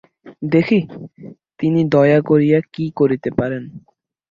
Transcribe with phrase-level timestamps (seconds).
[0.51, 0.79] দেখি,
[1.59, 3.63] তিনি দয়া করিয়া কী করিতে পারেন।